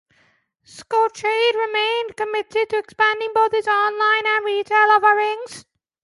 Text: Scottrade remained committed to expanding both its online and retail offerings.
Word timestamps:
Scottrade 0.65 1.53
remained 1.53 2.17
committed 2.17 2.69
to 2.71 2.77
expanding 2.79 3.29
both 3.35 3.53
its 3.53 3.67
online 3.67 4.25
and 4.25 4.43
retail 4.45 4.89
offerings. 4.89 5.65